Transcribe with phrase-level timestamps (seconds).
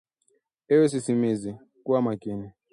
[0.73, 2.51] Ewe sisimizi kuwa makini!